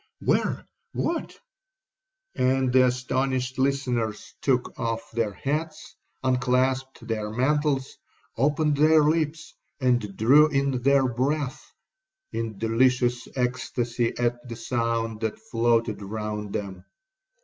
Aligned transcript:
'—'Where—what?—' 0.19 1.39
and 2.33 2.73
the 2.73 2.87
astonished 2.87 3.59
listeners 3.59 4.33
took 4.41 4.73
off 4.79 5.11
their 5.11 5.31
hats, 5.33 5.95
unclasped 6.23 7.07
their 7.07 7.29
mantles, 7.29 7.99
opened 8.35 8.77
their 8.77 9.03
lips, 9.03 9.53
and 9.79 10.17
drew 10.17 10.47
in 10.47 10.81
their 10.81 11.07
breath, 11.07 11.71
in 12.31 12.57
delicious 12.57 13.27
ecstasy 13.35 14.17
at 14.17 14.49
the 14.49 14.55
sounds 14.55 15.19
that 15.19 15.37
floated 15.37 16.01
round 16.01 16.51
them. 16.53 16.83